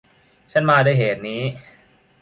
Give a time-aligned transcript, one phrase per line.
[0.51, 1.41] ฉันมาด้วยเหตุนี้